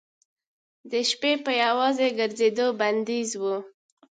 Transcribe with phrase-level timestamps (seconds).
[0.91, 3.43] د شپې په یوازې ګرځېدو بندیز و.